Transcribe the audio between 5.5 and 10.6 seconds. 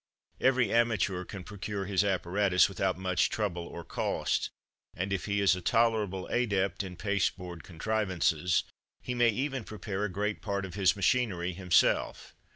a tolerable adept in pasteboard contrivances, he may even prepare a great